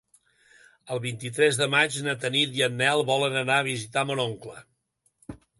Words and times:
El 0.95 1.01
vint-i-tres 1.03 1.59
de 1.59 1.67
maig 1.75 1.99
na 2.09 2.17
Tanit 2.25 2.57
i 2.61 2.65
en 2.71 2.81
Nel 2.81 3.05
volen 3.13 3.39
anar 3.45 3.61
a 3.61 3.69
visitar 3.71 4.09
mon 4.13 4.27
oncle. 4.29 4.61